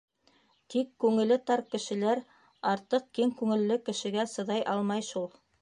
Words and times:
Тик 0.73 0.87
күңеле 1.03 1.37
тар 1.51 1.63
кешеләр 1.75 2.23
артыҡ 2.71 3.07
киң 3.19 3.37
күңелле 3.43 3.81
кешегә 3.91 4.29
сыҙай 4.37 4.69
алмай 4.75 5.11
шул. 5.15 5.33